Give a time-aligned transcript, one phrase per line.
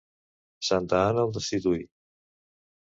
[0.69, 1.87] Santa Anna el destituí.